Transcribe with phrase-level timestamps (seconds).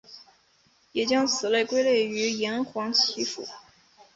[0.93, 3.45] 也将此类归类于岩黄蓍属。